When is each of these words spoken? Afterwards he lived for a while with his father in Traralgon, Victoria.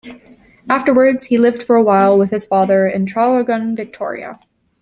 Afterwards 0.67 1.25
he 1.25 1.37
lived 1.37 1.61
for 1.61 1.75
a 1.75 1.83
while 1.83 2.17
with 2.17 2.31
his 2.31 2.43
father 2.43 2.87
in 2.87 3.05
Traralgon, 3.05 3.77
Victoria. 3.77 4.33